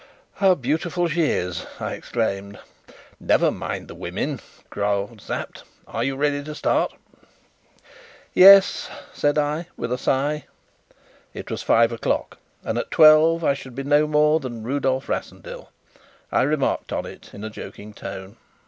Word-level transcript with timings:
"How 0.37 0.55
beautiful 0.55 1.07
she 1.07 1.25
is!" 1.25 1.67
I 1.79 1.93
exclaimed. 1.93 2.57
"Never 3.19 3.51
mind 3.51 3.87
the 3.87 3.93
woman," 3.93 4.39
growled 4.71 5.21
Sapt. 5.21 5.63
"Are 5.85 6.03
you 6.03 6.15
ready 6.15 6.43
to 6.43 6.55
start?" 6.55 6.95
"Yes," 8.33 8.89
said 9.13 9.37
I, 9.37 9.67
with 9.77 9.91
a 9.91 9.99
sigh. 9.99 10.45
It 11.35 11.51
was 11.51 11.61
five 11.61 11.91
o'clock, 11.91 12.39
and 12.63 12.79
at 12.79 12.89
twelve 12.89 13.43
I 13.43 13.53
should 13.53 13.75
be 13.75 13.83
no 13.83 14.07
more 14.07 14.39
than 14.39 14.63
Rudolf 14.63 15.07
Rassendyll. 15.07 15.69
I 16.31 16.41
remarked 16.41 16.91
on 16.91 17.05
it 17.05 17.31
in 17.31 17.43
a 17.43 17.51
joking 17.51 17.93
tone. 17.93 18.37